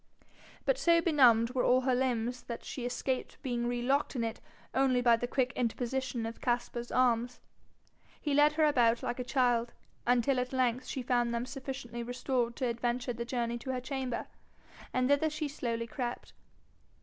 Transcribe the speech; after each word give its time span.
But 0.65 0.79
so 0.79 0.99
benumbed 0.99 1.51
were 1.51 1.63
all 1.63 1.81
her 1.81 1.93
limbs 1.93 2.41
that 2.41 2.65
she 2.65 2.87
escaped 2.87 3.39
being 3.43 3.67
relocked 3.67 4.15
in 4.15 4.23
it 4.23 4.41
only 4.73 4.99
by 4.99 5.15
the 5.15 5.27
quick 5.27 5.53
interposition 5.55 6.25
of 6.25 6.41
Caspar's 6.41 6.91
arms. 6.91 7.39
He 8.19 8.33
led 8.33 8.53
her 8.53 8.65
about 8.65 9.03
like 9.03 9.19
a 9.19 9.23
child, 9.23 9.73
until 10.07 10.39
at 10.39 10.53
length 10.53 10.87
she 10.87 11.03
found 11.03 11.35
them 11.35 11.45
sufficiently 11.45 12.01
restored 12.01 12.55
to 12.55 12.65
adventure 12.67 13.13
the 13.13 13.25
journey 13.25 13.59
to 13.59 13.69
her 13.73 13.79
chamber, 13.79 14.25
and 14.91 15.07
thither 15.07 15.29
she 15.29 15.47
slowly 15.47 15.85
crept. 15.85 16.33